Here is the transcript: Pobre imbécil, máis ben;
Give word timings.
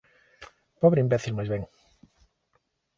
Pobre 0.81 1.03
imbécil, 1.05 1.33
máis 1.35 1.49
ben; 1.53 1.63